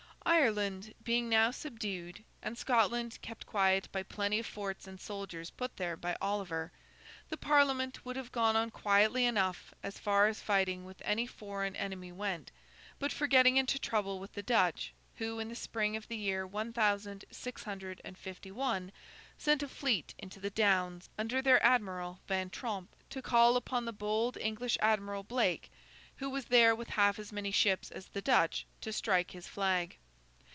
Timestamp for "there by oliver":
5.77-6.71